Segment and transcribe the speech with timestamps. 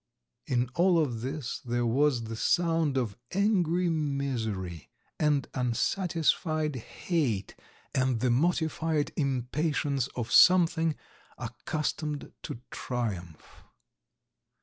[0.47, 4.89] In all of this there was the sound of angry misery
[5.19, 7.53] and unsatisfied hate,
[7.93, 10.95] and the mortified impatience of something
[11.37, 13.61] accustomed to triumph.